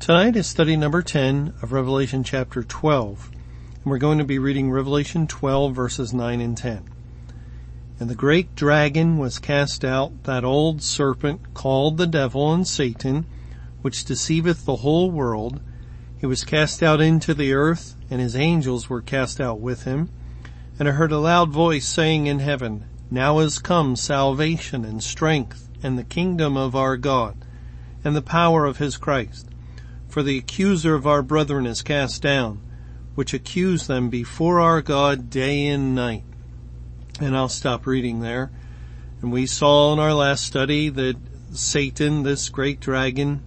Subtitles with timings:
[0.00, 3.30] Tonight is study number 10 of Revelation chapter 12,
[3.76, 6.84] and we're going to be reading Revelation 12 verses 9 and 10.
[7.98, 13.24] And the great dragon was cast out, that old serpent called the devil and Satan,
[13.80, 15.60] which deceiveth the whole world.
[16.18, 20.10] He was cast out into the earth, and his angels were cast out with him.
[20.78, 25.68] And I heard a loud voice saying in heaven, Now is come salvation and strength
[25.84, 27.36] and the kingdom of our God
[28.02, 29.48] and the power of his Christ.
[30.14, 32.60] For the accuser of our brethren is cast down,
[33.16, 36.22] which accused them before our God day and night.
[37.18, 38.52] And I'll stop reading there.
[39.20, 41.16] And we saw in our last study that
[41.52, 43.42] Satan, this great dragon,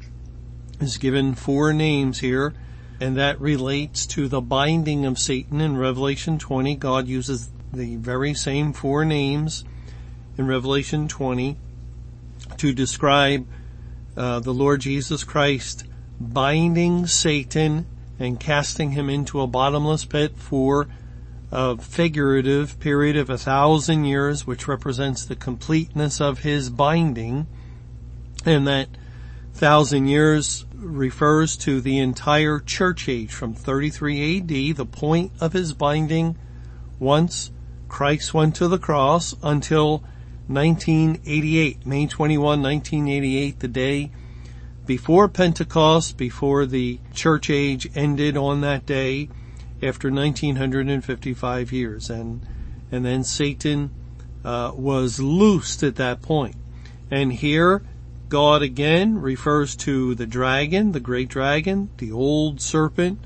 [0.81, 2.51] is given four names here,
[2.99, 6.75] and that relates to the binding of Satan in Revelation 20.
[6.75, 9.63] God uses the very same four names
[10.37, 11.55] in Revelation 20
[12.57, 13.47] to describe
[14.17, 15.85] uh, the Lord Jesus Christ
[16.19, 17.85] binding Satan
[18.19, 20.87] and casting him into a bottomless pit for
[21.51, 27.47] a figurative period of a thousand years, which represents the completeness of his binding.
[28.45, 28.89] And that
[29.53, 35.73] thousand years refers to the entire church age from 33 AD, the point of his
[35.73, 36.35] binding
[36.99, 37.51] once
[37.87, 39.99] Christ went to the cross until
[40.47, 44.11] 1988, May 21, 1988, the day
[44.87, 49.29] before Pentecost, before the church age ended on that day
[49.83, 52.09] after 1955 years.
[52.09, 52.41] And,
[52.91, 53.91] and then Satan,
[54.45, 56.55] uh, was loosed at that point.
[57.11, 57.83] And here,
[58.29, 63.19] God again refers to the dragon, the great dragon, the old serpent,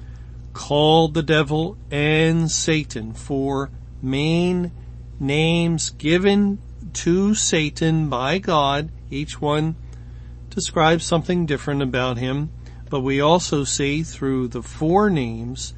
[0.53, 3.69] called the devil and Satan four
[4.01, 4.71] main
[5.19, 6.59] names given
[6.93, 9.75] to Satan by God, each one
[10.51, 12.51] describes something different about him,
[12.89, 15.73] but we also see through the four names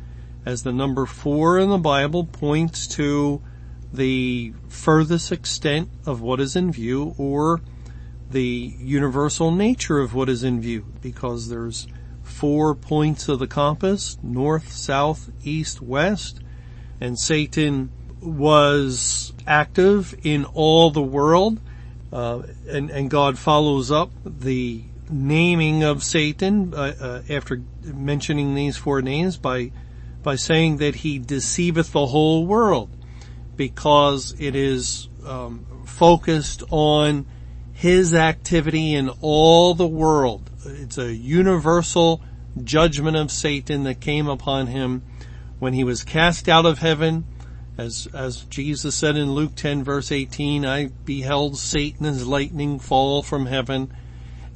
[0.45, 3.41] as the number four in the Bible points to
[3.93, 7.61] the furthest extent of what is in view or
[8.31, 11.87] the universal nature of what is in view because there's
[12.23, 16.39] four points of the compass, north, south, east, west,
[16.99, 21.59] and Satan was active in all the world
[22.13, 28.77] uh, and, and, God follows up the naming of Satan uh, uh, after mentioning these
[28.77, 29.71] four names by
[30.21, 32.89] by saying that he deceiveth the whole world
[33.57, 37.25] because it is um, focused on
[37.73, 40.51] his activity in all the world.
[40.65, 42.21] It's a universal
[42.63, 45.01] judgment of Satan that came upon him
[45.57, 47.25] when he was cast out of heaven
[47.77, 53.23] as, as Jesus said in Luke 10 verse 18, I beheld Satan as lightning fall
[53.23, 53.91] from heaven.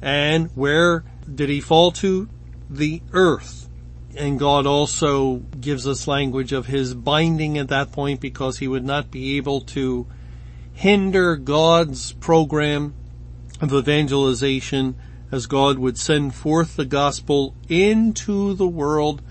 [0.00, 2.28] And where did he fall to?
[2.70, 3.68] The earth.
[4.16, 8.84] And God also gives us language of his binding at that point because he would
[8.84, 10.06] not be able to
[10.74, 12.94] hinder God's program
[13.60, 14.94] of evangelization
[15.32, 19.22] as God would send forth the gospel into the world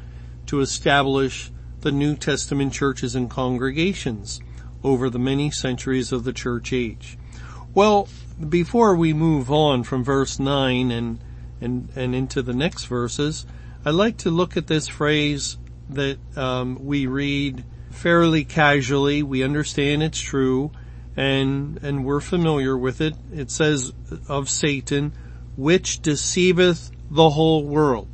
[0.47, 1.51] to establish
[1.81, 4.41] the New Testament churches and congregations
[4.83, 7.17] over the many centuries of the church age.
[7.73, 8.07] Well,
[8.49, 11.19] before we move on from verse 9 and,
[11.61, 13.45] and, and into the next verses,
[13.85, 15.57] I'd like to look at this phrase
[15.89, 19.23] that um, we read fairly casually.
[19.23, 20.71] We understand it's true
[21.15, 23.15] and, and we're familiar with it.
[23.33, 23.91] It says
[24.27, 25.13] of Satan,
[25.55, 28.07] which deceiveth the whole world.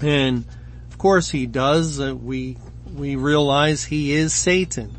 [0.00, 0.44] And
[0.88, 1.98] of course he does.
[2.00, 2.58] Uh, we
[2.92, 4.96] we realize he is Satan.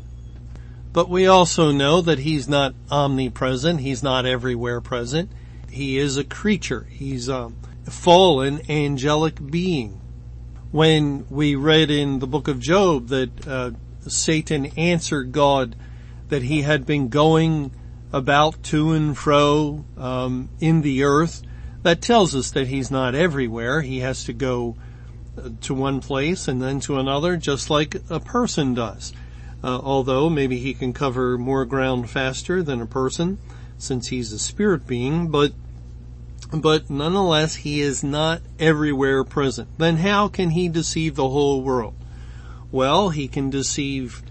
[0.92, 3.80] But we also know that he's not omnipresent.
[3.80, 5.30] He's not everywhere present.
[5.70, 6.86] He is a creature.
[6.90, 7.50] He's a
[7.84, 10.00] fallen angelic being.
[10.70, 13.70] When we read in the book of Job that uh,
[14.08, 15.76] Satan answered God
[16.28, 17.72] that he had been going
[18.12, 21.42] about to and fro um, in the earth,
[21.82, 23.82] that tells us that he's not everywhere.
[23.82, 24.76] He has to go
[25.62, 29.12] to one place and then to another, just like a person does.
[29.62, 33.38] Uh, although maybe he can cover more ground faster than a person
[33.78, 35.52] since he's a spirit being, but
[36.52, 39.68] but nonetheless he is not everywhere present.
[39.78, 41.94] Then how can he deceive the whole world?
[42.70, 44.22] Well, he can deceive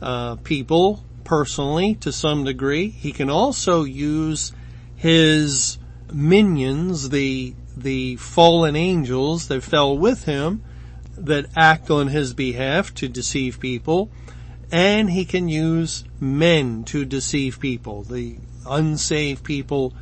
[0.00, 2.88] uh, people personally to some degree.
[2.88, 4.52] He can also use
[4.96, 5.78] his
[6.12, 10.62] minions, the the fallen angels that fell with him
[11.16, 14.10] that act on his behalf to deceive people,
[14.70, 18.36] and he can use men to deceive people, the
[18.68, 19.94] unsaved people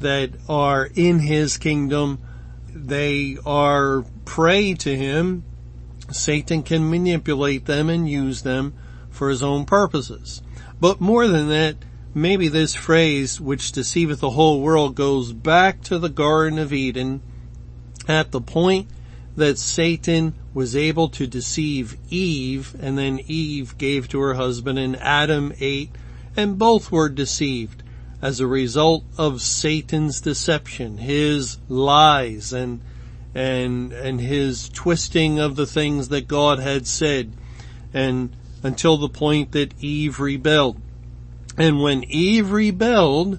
[0.00, 2.18] that are in his kingdom.
[2.74, 5.44] They are prey to him.
[6.10, 8.74] Satan can manipulate them and use them
[9.10, 10.42] for his own purposes.
[10.80, 11.76] But more than that,
[12.14, 17.22] Maybe this phrase, which deceiveth the whole world, goes back to the Garden of Eden
[18.06, 18.88] at the point
[19.36, 24.94] that Satan was able to deceive Eve and then Eve gave to her husband and
[24.96, 25.88] Adam ate
[26.36, 27.82] and both were deceived
[28.20, 32.82] as a result of Satan's deception, his lies and,
[33.34, 37.32] and, and his twisting of the things that God had said
[37.94, 38.28] and
[38.62, 40.78] until the point that Eve rebelled.
[41.58, 43.38] And when Eve rebelled,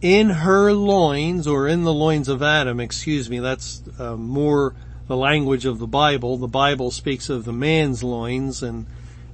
[0.00, 4.74] in her loins, or in the loins of Adam, excuse me, that's uh, more
[5.08, 6.38] the language of the Bible.
[6.38, 8.86] The Bible speaks of the man's loins and,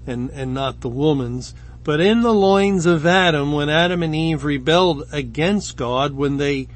[0.09, 1.55] and, and not the woman's.
[1.85, 6.67] But in the loins of Adam, when Adam and Eve rebelled against God, when they,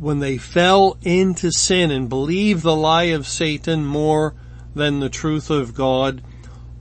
[0.00, 4.32] when they fell into sin and believed the lie of Satan more
[4.74, 6.22] than the truth of God,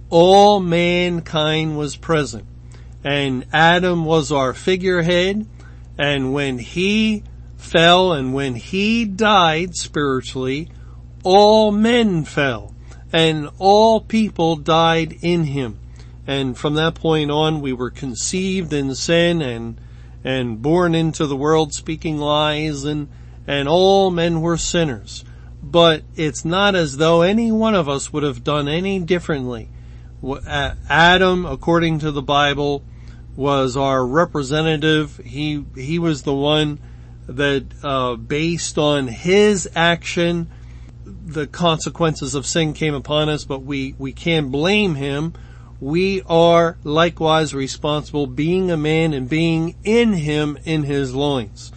[0.10, 2.46] all mankind was present
[3.04, 5.46] and Adam was our figurehead.
[5.98, 7.24] And when he
[7.58, 10.70] fell and when he died spiritually,
[11.24, 12.74] all men fell
[13.14, 15.80] and all people died in him.
[16.26, 19.80] And from that point on, we were conceived in sin and,
[20.24, 23.08] and born into the world speaking lies and,
[23.48, 25.24] and all men were sinners.
[25.64, 29.70] But it's not as though any one of us would have done any differently.
[30.26, 32.84] Uh, Adam, according to the Bible,
[33.36, 35.18] was our representative.
[35.24, 36.80] He, he was the one
[37.28, 40.50] that, uh, based on his action,
[41.06, 45.34] the consequences of sin came upon us, but we, we can blame him.
[45.80, 51.72] We are likewise responsible being a man and being in him in his loins.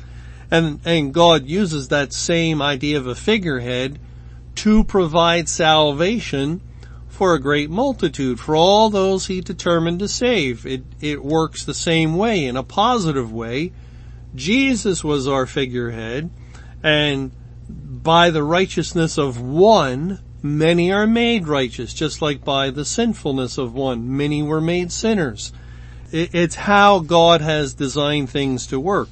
[0.51, 3.99] And, and God uses that same idea of a figurehead
[4.57, 6.63] to provide salvation
[7.21, 10.65] for a great multitude, for all those he determined to save.
[10.65, 13.73] It, it works the same way in a positive way.
[14.35, 16.31] Jesus was our figurehead
[16.83, 17.31] and
[17.69, 23.75] by the righteousness of one, many are made righteous, just like by the sinfulness of
[23.75, 25.53] one, many were made sinners.
[26.11, 29.11] It's how God has designed things to work.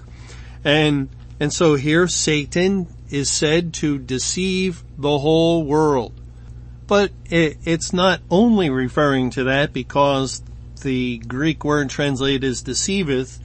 [0.65, 6.18] And, and so here Satan is said to deceive the whole world.
[6.89, 10.41] But it, it's not only referring to that because
[10.83, 13.39] the Greek word translated as deceiveth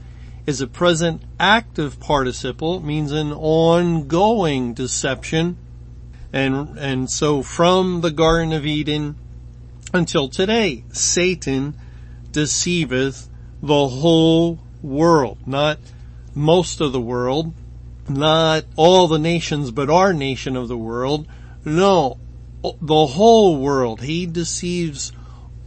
[0.48, 2.78] is a present active participle.
[2.78, 5.57] It means an ongoing deception.
[6.31, 9.18] And, and so from the Garden of Eden
[9.94, 11.75] until today, Satan
[12.31, 13.28] deceiveth
[13.62, 15.80] the whole world, not
[16.34, 17.54] most of the world,
[18.07, 21.28] not all the nations, but our nation of the world.
[21.66, 22.18] No,
[22.81, 24.01] the whole world.
[24.01, 25.12] He deceives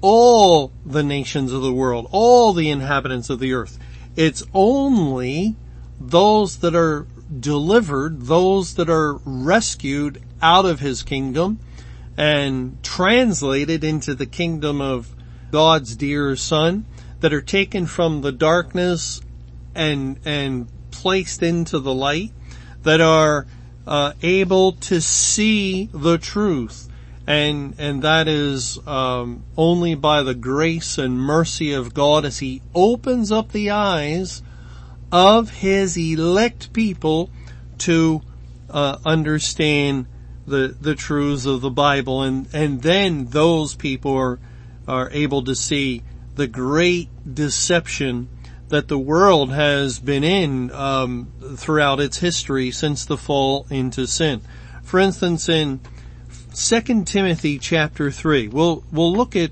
[0.00, 3.78] all the nations of the world, all the inhabitants of the earth.
[4.16, 5.56] It's only
[6.00, 7.06] those that are
[7.38, 11.60] delivered, those that are rescued out of his kingdom
[12.16, 15.12] and translated into the kingdom of
[15.50, 16.86] God's dear son
[17.20, 19.20] that are taken from the darkness
[19.74, 22.32] and, and placed into the light
[22.82, 23.46] that are
[23.86, 26.85] uh, able to see the truth
[27.26, 32.62] and and that is um, only by the grace and mercy of God as He
[32.74, 34.42] opens up the eyes
[35.10, 37.30] of His elect people
[37.78, 38.22] to
[38.70, 40.06] uh, understand
[40.46, 44.38] the the truths of the Bible, and and then those people are
[44.86, 46.02] are able to see
[46.36, 48.28] the great deception
[48.68, 54.40] that the world has been in um, throughout its history since the fall into sin.
[54.84, 55.80] For instance, in
[56.56, 58.48] 2 Timothy chapter 3.
[58.48, 59.50] We'll, we'll look at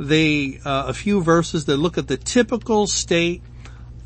[0.00, 3.42] the, uh, a few verses that look at the typical state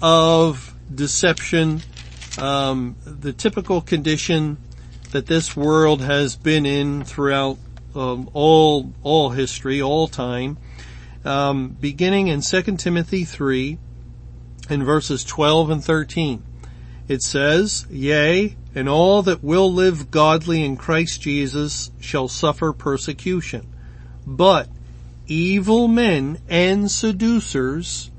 [0.03, 1.83] of deception,
[2.39, 4.57] um, the typical condition
[5.13, 7.59] that this world has been in throughout
[7.95, 10.59] um, all, all history, all time.
[11.25, 13.79] Um, beginning in 2 Timothy 3
[14.69, 16.43] in verses 12 and 13.
[17.07, 23.67] It says, Yea, and all that will live godly in Christ Jesus shall suffer persecution.
[24.27, 24.69] But
[25.27, 28.11] evil men and seducers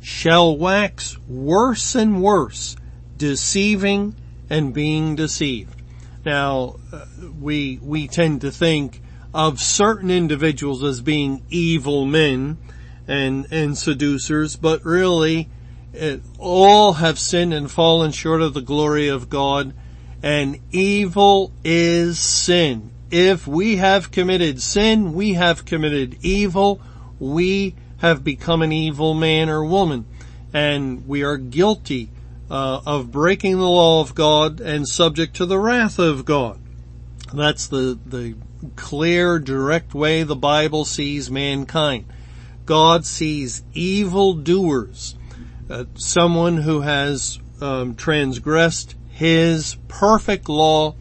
[0.00, 2.76] shall wax worse and worse,
[3.18, 4.14] deceiving
[4.48, 5.76] and being deceived.
[6.24, 7.04] Now, uh,
[7.38, 9.02] we, we tend to think
[9.34, 12.56] of certain individuals as being evil men
[13.06, 15.48] and, and seducers, but really,
[15.92, 19.74] it, all have sinned and fallen short of the glory of God
[20.22, 22.90] and evil is sin.
[23.10, 26.80] If we have committed sin, we have committed evil,
[27.18, 30.06] we have become an evil man or woman,
[30.52, 32.10] and we are guilty
[32.50, 36.58] uh, of breaking the law of God and subject to the wrath of God.
[37.32, 38.34] That's the, the
[38.76, 42.06] clear, direct way the Bible sees mankind.
[42.66, 45.16] God sees evil doers,
[45.68, 50.94] uh, someone who has um, transgressed his perfect law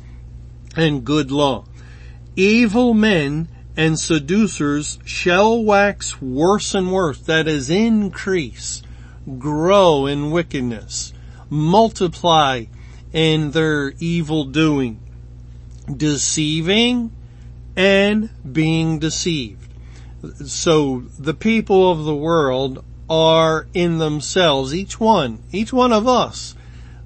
[0.75, 1.63] and good law.
[2.35, 3.47] Evil men
[3.77, 8.83] and seducers shall wax worse and worse, that is increase,
[9.37, 11.13] grow in wickedness,
[11.49, 12.65] multiply
[13.13, 14.99] in their evil doing,
[15.95, 17.09] deceiving
[17.77, 19.65] and being deceived.
[20.45, 26.53] So the people of the world are in themselves, each one, each one of us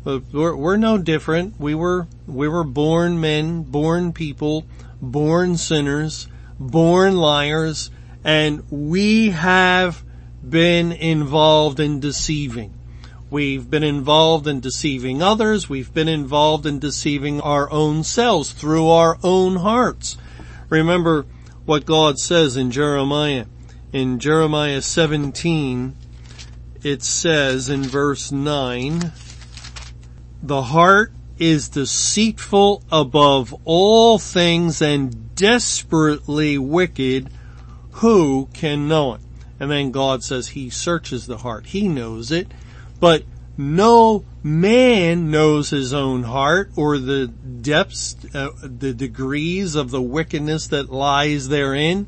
[0.06, 1.60] we're, we're no different.
[1.60, 4.66] We were, we were born men, born people,
[5.02, 6.28] born sinners,
[6.60, 7.90] born liars,
[8.24, 10.04] and we have
[10.48, 12.74] been involved in deceiving.
[13.30, 15.70] We've been involved in deceiving others.
[15.70, 20.18] We've been involved in deceiving our own selves through our own hearts.
[20.70, 21.26] Remember
[21.66, 23.46] what God says in Jeremiah.
[23.94, 25.96] In Jeremiah 17,
[26.84, 29.14] it says in verse 9,
[30.46, 37.30] the heart is deceitful above all things and desperately wicked.
[37.98, 39.22] Who can know it?
[39.62, 41.68] And then God says he searches the heart.
[41.68, 42.52] He knows it,
[43.00, 43.24] but
[43.58, 50.68] no man knows his own heart or the depths, uh, the degrees of the wickedness
[50.68, 52.08] that lies therein.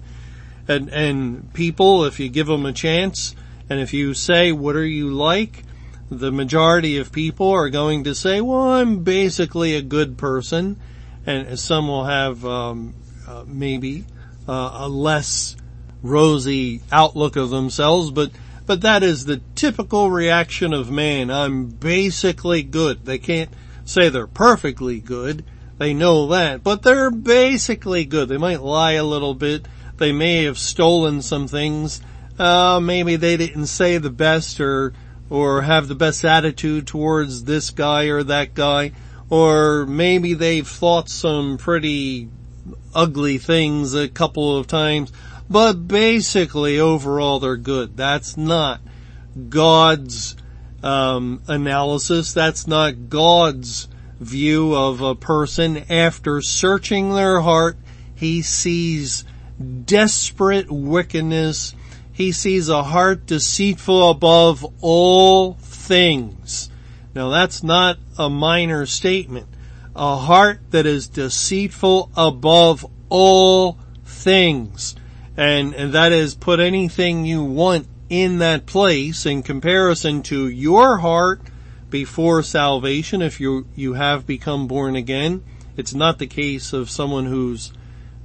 [0.68, 3.34] And, and people, if you give them a chance
[3.70, 5.63] and if you say, what are you like?
[6.10, 10.80] the majority of people are going to say, well, I'm basically a good person.
[11.26, 12.94] And some will have, um,
[13.28, 14.06] uh, maybe,
[14.48, 15.56] uh, a less
[16.04, 18.30] rosy outlook of themselves, but,
[18.68, 21.32] but that is the typical reaction of man.
[21.32, 23.06] I'm basically good.
[23.06, 23.50] They can't
[23.86, 25.44] say they're perfectly good.
[25.80, 28.30] They know that, but they're basically good.
[28.30, 29.66] They might lie a little bit.
[29.98, 32.02] They may have stolen some things.
[32.38, 34.94] Uh, maybe they didn't say the best or
[35.29, 38.91] or have the best attitude towards this guy or that guy,
[39.29, 42.29] or maybe they've thought some pretty
[42.94, 45.12] ugly things a couple of times,
[45.50, 47.98] but basically overall they're good.
[47.98, 48.82] That's not
[49.50, 50.36] God's
[50.84, 52.34] um, analysis.
[52.34, 53.88] That's not God's
[54.20, 55.86] view of a person.
[55.91, 57.77] After searching their heart,
[58.15, 59.25] he sees
[59.86, 61.74] desperate wickedness
[62.16, 66.70] he sees a heart deceitful above all things.
[67.14, 69.48] Now that's not a minor statement.
[69.94, 74.96] A heart that is deceitful above all things.
[75.36, 81.00] And, and that is put anything you want in that place in comparison to your
[81.00, 81.42] heart
[81.90, 85.44] before salvation if you, you have become born again.
[85.76, 87.74] It's not the case of someone who's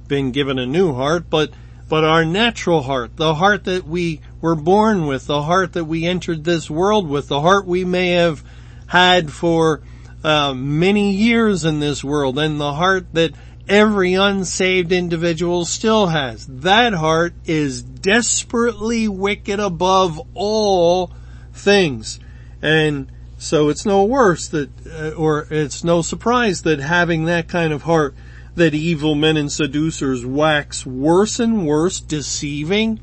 [0.07, 1.51] been given a new heart, but
[1.91, 6.05] but our natural heart, the heart that we were born with, the heart that we
[6.05, 8.41] entered this world with, the heart we may have
[8.87, 9.81] had for
[10.23, 13.33] uh, many years in this world, and the heart that
[13.67, 16.47] every unsaved individual still has.
[16.47, 21.11] That heart is desperately wicked above all
[21.51, 22.21] things.
[22.61, 27.73] And so it's no worse that, uh, or it's no surprise that having that kind
[27.73, 28.15] of heart
[28.55, 32.99] that evil men and seducers wax worse and worse, deceiving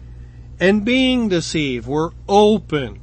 [0.61, 1.87] and being deceived.
[1.87, 3.01] We're open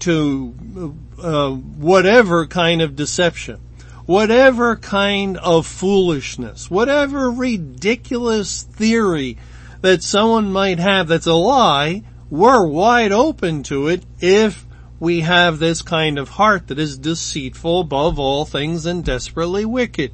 [0.00, 3.60] to uh, uh, whatever kind of deception,
[4.06, 9.38] whatever kind of foolishness, whatever ridiculous theory
[9.80, 14.66] that someone might have that's a lie, we're wide open to it if
[15.00, 20.12] we have this kind of heart that is deceitful above all things and desperately wicked.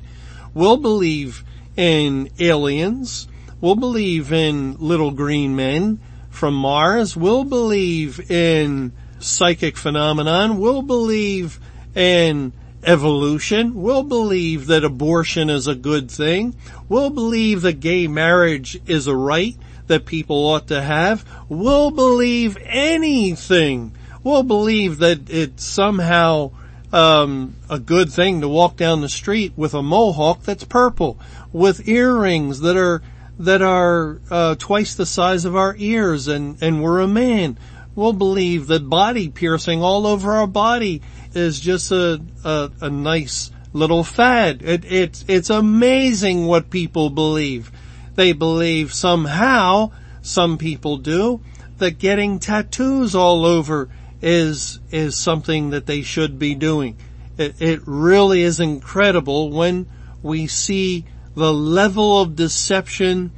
[0.53, 1.43] We'll believe
[1.77, 3.29] in aliens.
[3.61, 6.01] We'll believe in little green men
[6.31, 7.17] from Mars.
[7.17, 10.59] We'll believe in psychic phenomenon.
[10.59, 11.59] We'll believe
[11.95, 12.53] in
[12.85, 13.75] evolution.
[13.83, 16.55] We'll believe that abortion is a good thing.
[16.89, 21.27] We'll believe that gay marriage is a right that people ought to have.
[21.49, 23.93] We'll believe anything.
[24.23, 26.51] We'll believe that it somehow
[26.95, 31.19] um, a good thing to walk down the street with a mohawk that's purple,
[31.53, 33.03] with earrings that are
[33.41, 37.59] that are uh, twice the size of our ears, and and we're a man.
[37.97, 41.03] We'll believe that body piercing all over our body
[41.35, 44.63] is just a a, a nice little fad.
[44.63, 47.73] It, it's it's amazing what people believe.
[48.15, 49.91] They believe somehow
[50.23, 51.41] some people do
[51.79, 53.89] that getting tattoos all over
[54.23, 56.97] is, is something that they should be doing.
[57.37, 59.87] It, it really is incredible when
[60.23, 61.05] we see
[61.35, 63.33] the level of deception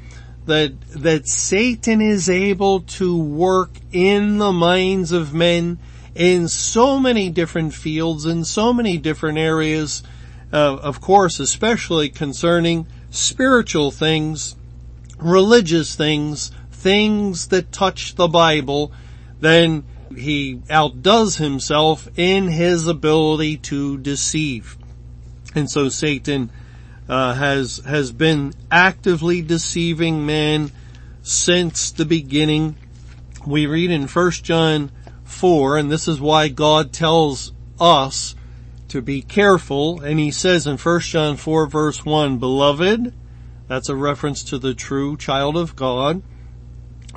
[0.44, 5.78] that, that Satan is able to work in the minds of men
[6.14, 10.02] in so many different fields, in so many different areas,
[10.52, 14.56] uh, of course, especially concerning spiritual things,
[15.18, 18.92] religious things, things that touch the Bible,
[19.40, 19.82] then
[20.16, 24.76] he outdoes himself in his ability to deceive.
[25.54, 26.50] And so Satan
[27.08, 30.70] uh, has has been actively deceiving men
[31.22, 32.76] since the beginning.
[33.46, 34.90] We read in 1 John
[35.24, 38.34] 4, and this is why God tells us
[38.88, 43.12] to be careful, and he says in 1 John 4 verse 1, Beloved,
[43.68, 46.22] that's a reference to the true child of God,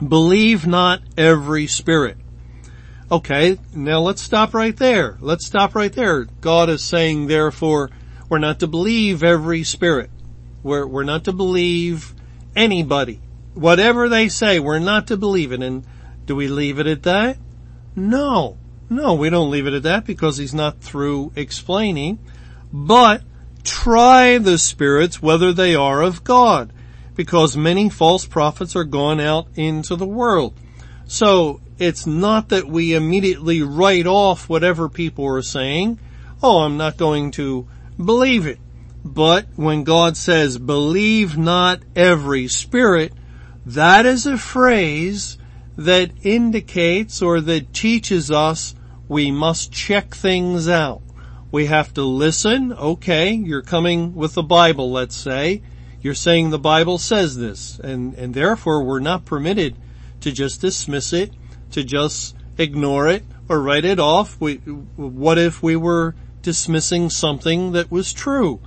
[0.07, 2.17] believe not every spirit,
[3.11, 5.17] Okay, now let's stop right there.
[5.19, 6.25] Let's stop right there.
[6.41, 7.89] God is saying, therefore,
[8.29, 10.11] we're not to believe every spirit.
[10.61, 12.13] We're, we're not to believe
[12.55, 13.19] anybody.
[13.55, 15.63] Whatever they say, we're not to believe it.
[15.63, 15.85] And
[16.25, 17.37] do we leave it at that?
[17.95, 18.59] No.
[18.91, 22.19] No, we don't leave it at that because he's not through explaining.
[22.71, 23.23] But
[23.63, 26.71] try the spirits whether they are of God
[27.15, 30.53] because many false prophets are gone out into the world.
[31.07, 35.97] So it's not that we immediately write off whatever people are saying.
[36.43, 38.59] Oh, I'm not going to believe it.
[39.05, 43.13] But when God says, believe not every spirit,
[43.65, 45.37] that is a phrase
[45.77, 48.75] that indicates or that teaches us
[49.07, 51.01] we must check things out.
[51.51, 52.73] We have to listen.
[52.73, 55.61] Okay, you're coming with the Bible, let's say.
[56.01, 59.77] You're saying the Bible says this and, and therefore we're not permitted
[60.19, 61.31] to just dismiss it
[61.71, 64.39] to just ignore it or write it off.
[64.39, 68.59] We, what if we were dismissing something that was true?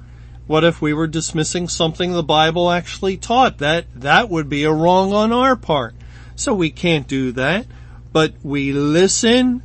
[0.47, 3.59] What if we were dismissing something the Bible actually taught?
[3.59, 5.95] That, that would be a wrong on our part.
[6.35, 7.67] So we can't do that,
[8.13, 9.63] but we listen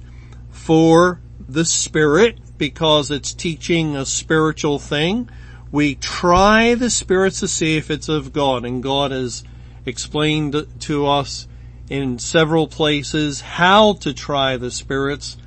[0.52, 5.30] for the Spirit because it's teaching a spiritual thing.
[5.71, 9.43] We try the Spirit to see if it's of God and God has
[9.86, 11.47] explained to us
[11.89, 15.38] in several places how to try the spirits.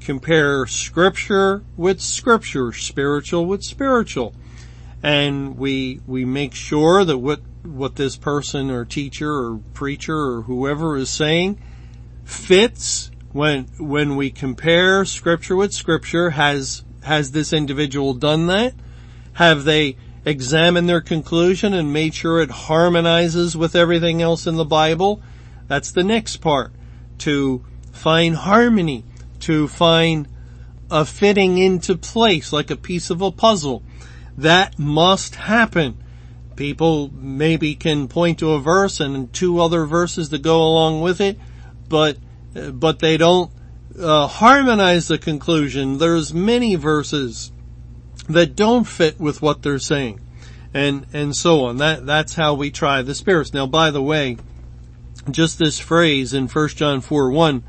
[0.00, 4.34] Compare scripture with scripture, spiritual with spiritual.
[5.02, 10.42] And we, we make sure that what, what this person or teacher or preacher or
[10.42, 11.58] whoever is saying
[12.24, 16.30] fits when, when we compare scripture with scripture.
[16.30, 18.74] Has, has this individual done that?
[19.34, 24.64] Have they examined their conclusion and made sure it harmonizes with everything else in the
[24.66, 25.22] Bible?
[25.68, 26.72] That's the next part.
[27.18, 29.04] To find harmony,
[29.40, 30.28] to find
[30.90, 33.82] a fitting into place like a piece of a puzzle.
[34.36, 35.98] That must happen.
[36.56, 41.20] People maybe can point to a verse and two other verses to go along with
[41.20, 41.38] it,
[41.88, 42.16] but,
[42.54, 43.50] but they don't
[44.00, 45.98] uh, harmonize the conclusion.
[45.98, 47.50] There's many verses
[48.28, 50.20] that don't fit with what they're saying
[50.72, 51.78] and, and so on.
[51.78, 53.52] That, that's how we try the spirits.
[53.52, 54.36] Now, by the way,
[55.30, 57.62] just this phrase in 1 John 4, 1,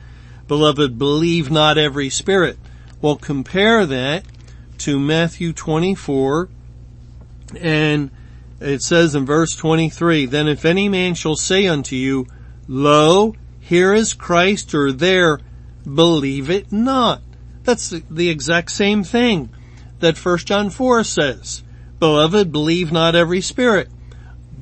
[0.48, 2.58] beloved, believe not every spirit.
[3.02, 4.26] Well, compare that
[4.80, 6.50] to Matthew 24
[7.60, 8.10] and
[8.60, 12.26] it says in verse 23, then if any man shall say unto you,
[12.68, 15.40] lo, here is Christ or there,
[15.84, 17.22] believe it not.
[17.64, 19.50] That's the exact same thing
[20.00, 21.64] that 1 John 4 says.
[22.00, 23.90] Beloved, believe not every spirit.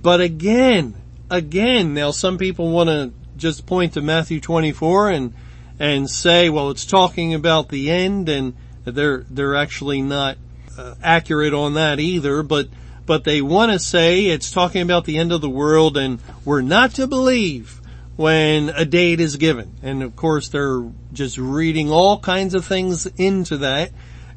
[0.01, 0.95] But again,
[1.29, 5.33] again, now some people want to just point to Matthew 24 and,
[5.79, 8.53] and say, well, it's talking about the end and
[8.85, 10.37] they're, they're actually not
[10.77, 12.67] uh, accurate on that either, but,
[13.05, 16.61] but they want to say it's talking about the end of the world and we're
[16.61, 17.79] not to believe
[18.15, 19.73] when a date is given.
[19.81, 23.91] And of course they're just reading all kinds of things into that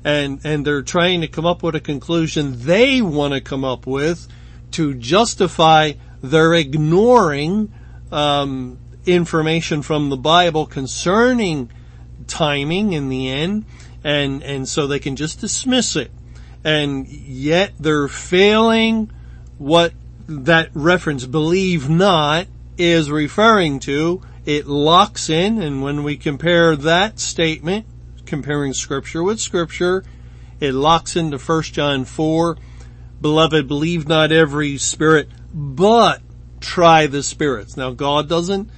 [0.05, 3.87] and, and they're trying to come up with a conclusion they want to come up
[3.87, 4.27] with
[4.73, 5.93] to justify
[6.31, 7.73] they're ignoring
[8.11, 11.71] um, information from the Bible concerning
[12.27, 13.65] timing in the end,
[14.03, 16.11] and and so they can just dismiss it.
[16.65, 19.11] And yet they're failing
[19.59, 19.93] what
[20.29, 24.21] that reference "believe not" is referring to.
[24.45, 27.87] It locks in, and when we compare that statement,
[28.27, 30.05] comparing Scripture with Scripture,
[30.61, 32.57] it locks into 1 John 4.
[33.21, 36.21] Beloved, believe not every spirit, but
[36.61, 37.77] try the spirits.
[37.79, 38.69] Now God doesn't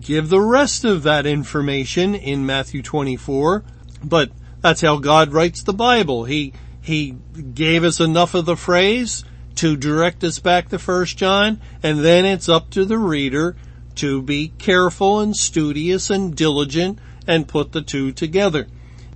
[0.00, 3.64] give the rest of that information in Matthew 24,
[4.04, 6.24] but that's how God writes the Bible.
[6.24, 7.16] He, he
[7.54, 9.24] gave us enough of the phrase
[9.56, 13.56] to direct us back to First John, and then it's up to the reader
[13.96, 18.68] to be careful and studious and diligent and put the two together.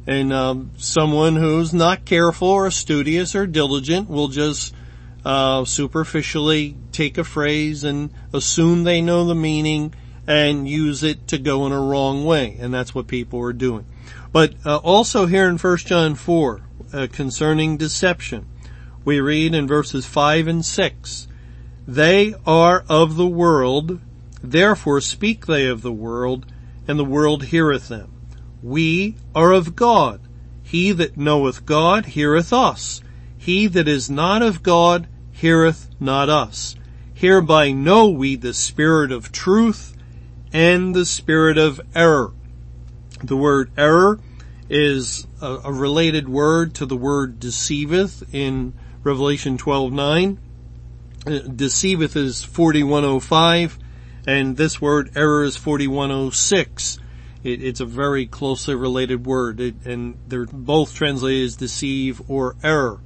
[0.08, 4.74] And um, someone who's not careful or studious or diligent will just
[5.24, 9.94] uh, superficially take a phrase and assume they know the meaning
[10.26, 12.56] and use it to go in a wrong way.
[12.60, 13.86] And that's what people are doing.
[14.32, 16.60] But uh, also here in 1 John 4,
[16.92, 18.46] uh, concerning deception,
[19.04, 21.28] we read in verses 5 and 6,
[21.86, 24.00] they are of the world,
[24.42, 26.46] therefore speak they of the world,
[26.86, 28.10] and the world heareth them.
[28.62, 30.20] We are of God.
[30.62, 33.02] He that knoweth God heareth us
[33.44, 36.76] he that is not of God heareth not us.
[37.12, 39.96] Hereby know we the spirit of truth
[40.52, 42.30] and the spirit of error.
[43.24, 44.20] The word error
[44.70, 50.36] is a, related word to the word deceiveth in Revelation 12:9.
[51.26, 53.76] Uh, deceiveth is 4105
[54.24, 57.00] and this word error is 4106.
[57.42, 62.54] It, it's a very closely related word it, and they're both translated as deceive or
[62.62, 63.00] error.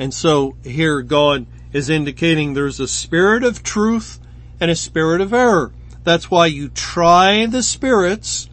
[0.00, 4.18] And so here God is indicating there's a spirit of truth
[4.58, 5.72] and a spirit of error.
[6.04, 8.48] That's why you try the spirits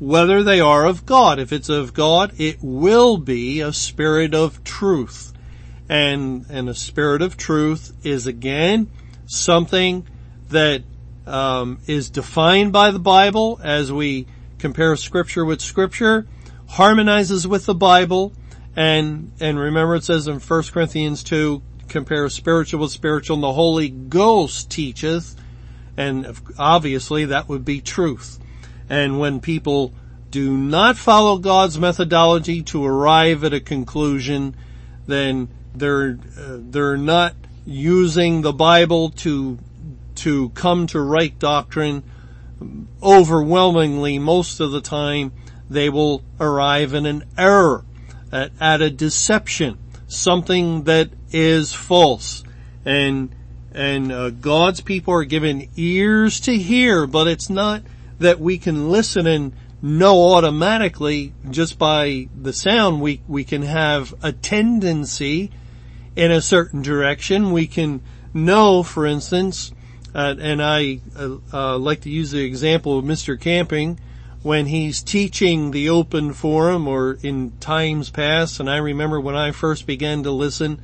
[0.00, 1.38] whether they are of God.
[1.38, 5.32] If it's of God, it will be a spirit of truth.
[5.88, 8.90] And, and a spirit of truth is again
[9.24, 10.06] something
[10.50, 10.82] that
[11.26, 14.26] um, is defined by the Bible as we
[14.58, 16.26] compare scripture with scripture,
[16.68, 18.34] harmonizes with the Bible,
[18.74, 23.52] and, and remember it says in 1 Corinthians 2, compare spiritual with spiritual and the
[23.52, 25.36] Holy Ghost teacheth.
[25.96, 26.26] And
[26.58, 28.38] obviously that would be truth.
[28.88, 29.92] And when people
[30.30, 34.54] do not follow God's methodology to arrive at a conclusion,
[35.06, 37.34] then they're, uh, they're not
[37.66, 39.58] using the Bible to,
[40.16, 42.02] to come to right doctrine.
[43.02, 45.32] Overwhelmingly, most of the time,
[45.68, 47.84] they will arrive in an error
[48.32, 52.42] at a deception, something that is false.
[52.84, 53.30] And,
[53.72, 57.82] and uh, God's people are given ears to hear, but it's not
[58.18, 63.00] that we can listen and know automatically just by the sound.
[63.00, 65.50] We, we can have a tendency
[66.16, 67.52] in a certain direction.
[67.52, 68.00] We can
[68.32, 69.72] know, for instance,
[70.14, 73.38] uh, and I uh, uh like to use the example of Mr.
[73.40, 73.98] Camping,
[74.42, 79.52] when he's teaching the open forum or in times past, and I remember when I
[79.52, 80.80] first began to listen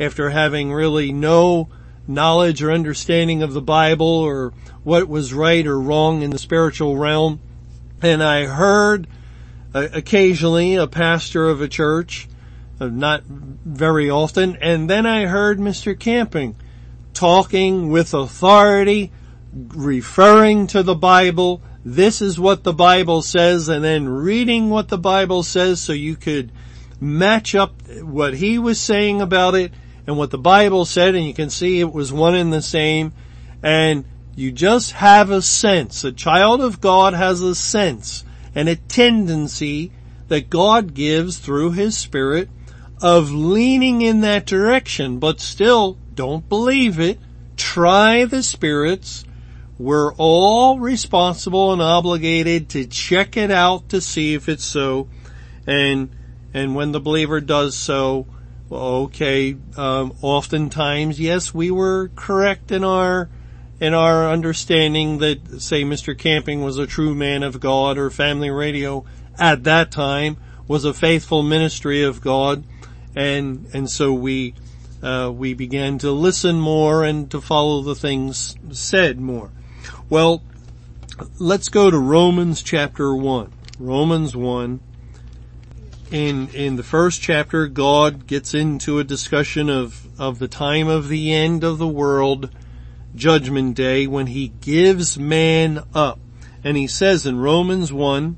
[0.00, 1.68] after having really no
[2.08, 4.52] knowledge or understanding of the Bible or
[4.84, 7.40] what was right or wrong in the spiritual realm,
[8.00, 9.06] and I heard
[9.74, 12.26] uh, occasionally a pastor of a church,
[12.80, 15.98] uh, not very often, and then I heard Mr.
[15.98, 16.56] Camping
[17.12, 19.12] talking with authority,
[19.52, 24.98] referring to the Bible, this is what the Bible says and then reading what the
[24.98, 26.50] Bible says so you could
[27.00, 29.72] match up what he was saying about it
[30.06, 33.12] and what the Bible said and you can see it was one and the same
[33.62, 34.04] and
[34.36, 36.02] you just have a sense.
[36.04, 39.92] A child of God has a sense and a tendency
[40.28, 42.48] that God gives through his spirit
[43.02, 47.20] of leaning in that direction, but still don't believe it.
[47.58, 49.24] Try the spirits
[49.78, 55.08] we're all responsible and obligated to check it out to see if it's so.
[55.66, 56.10] And,
[56.52, 58.26] and when the believer does so,
[58.70, 63.28] okay, um, oftentimes, yes, we were correct in our,
[63.80, 66.16] in our understanding that, say, Mr.
[66.16, 69.04] Camping was a true man of God or family radio
[69.36, 70.36] at that time
[70.68, 72.62] was a faithful ministry of God.
[73.16, 74.54] And, and so we,
[75.02, 79.50] uh, we began to listen more and to follow the things said more.
[80.08, 80.42] Well,
[81.38, 83.50] let's go to Romans chapter 1.
[83.78, 84.80] Romans 1.
[86.10, 91.08] In, in the first chapter, God gets into a discussion of, of the time of
[91.08, 92.48] the end of the world,
[93.16, 96.18] judgment day, when he gives man up.
[96.62, 98.36] And he says in Romans 1,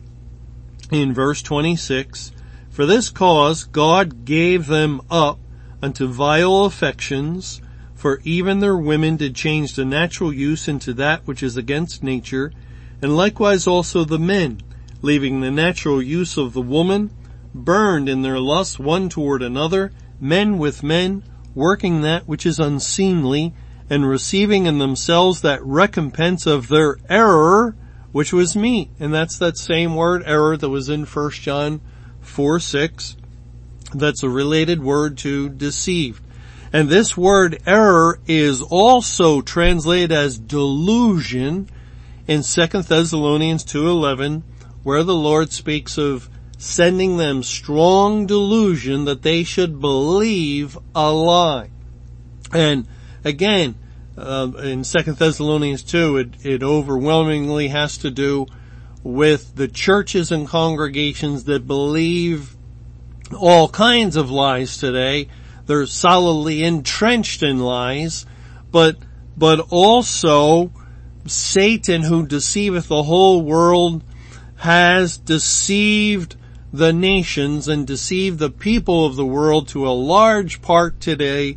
[0.90, 2.32] in verse 26,
[2.70, 5.38] For this cause God gave them up
[5.82, 7.60] unto vile affections,
[7.96, 12.52] for even their women did change the natural use into that which is against nature,
[13.00, 14.60] and likewise also the men,
[15.00, 17.10] leaving the natural use of the woman,
[17.54, 21.22] burned in their lust one toward another, men with men,
[21.54, 23.54] working that which is unseemly,
[23.88, 27.74] and receiving in themselves that recompense of their error,
[28.12, 28.90] which was meet.
[29.00, 31.80] And that's that same word error that was in 1 John
[32.20, 33.16] 4, 6.
[33.94, 36.20] That's a related word to deceived.
[36.72, 41.68] And this word error is also translated as delusion
[42.26, 44.42] in 2 Thessalonians 2.11
[44.82, 51.70] where the Lord speaks of sending them strong delusion that they should believe a lie.
[52.52, 52.86] And
[53.24, 53.74] again,
[54.16, 58.46] uh, in 2 Thessalonians 2, it, it overwhelmingly has to do
[59.02, 62.56] with the churches and congregations that believe
[63.36, 65.28] all kinds of lies today
[65.66, 68.24] they're solidly entrenched in lies,
[68.70, 68.96] but,
[69.36, 70.70] but also
[71.26, 74.02] Satan who deceiveth the whole world
[74.56, 76.36] has deceived
[76.72, 81.56] the nations and deceived the people of the world to a large part today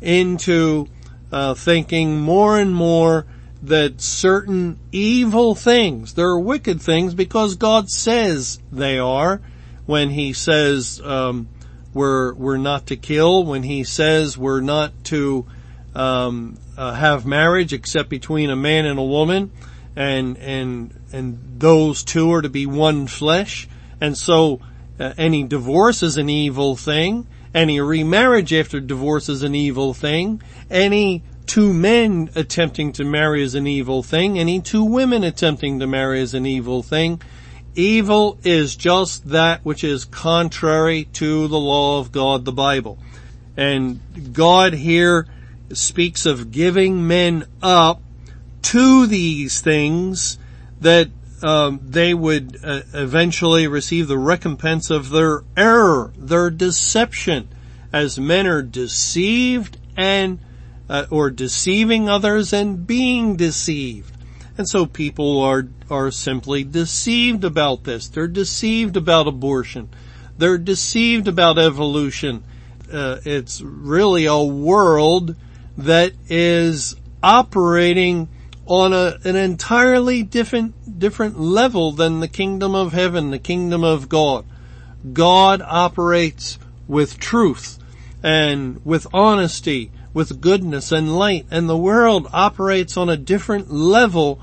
[0.00, 0.86] into
[1.30, 3.26] uh, thinking more and more
[3.62, 9.42] that certain evil things, they're wicked things because God says they are
[9.84, 11.46] when he says, um,
[11.92, 15.46] we're we're not to kill, when he says we're not to
[15.94, 19.50] um, uh, have marriage except between a man and a woman,
[19.96, 23.68] and and and those two are to be one flesh,
[24.00, 24.60] and so
[25.00, 27.26] uh, any divorce is an evil thing.
[27.52, 30.40] Any remarriage after divorce is an evil thing.
[30.70, 34.38] Any two men attempting to marry is an evil thing.
[34.38, 37.20] Any two women attempting to marry is an evil thing.
[37.76, 42.98] Evil is just that which is contrary to the law of God, the Bible.
[43.56, 44.00] And
[44.32, 45.26] God here
[45.72, 48.00] speaks of giving men up
[48.62, 50.36] to these things
[50.80, 51.08] that
[51.42, 57.48] um, they would uh, eventually receive the recompense of their error, their deception,
[57.92, 60.40] as men are deceived and
[60.88, 64.12] uh, or deceiving others and being deceived.
[64.60, 68.08] And so people are, are simply deceived about this.
[68.08, 69.88] They're deceived about abortion.
[70.36, 72.44] They're deceived about evolution.
[72.92, 75.34] Uh, it's really a world
[75.78, 78.28] that is operating
[78.66, 84.10] on a, an entirely different, different level than the kingdom of heaven, the kingdom of
[84.10, 84.44] God.
[85.10, 87.78] God operates with truth
[88.22, 94.38] and with honesty, with goodness and light, and the world operates on a different level